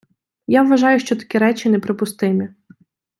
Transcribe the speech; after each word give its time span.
Я 0.47 0.63
вважаю, 0.63 0.99
що 0.99 1.15
такі 1.15 1.37
речі 1.37 1.69
неприпустимі. 1.69 2.49